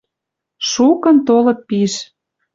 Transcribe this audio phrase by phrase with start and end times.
[0.69, 1.93] Шукын толыт пиш.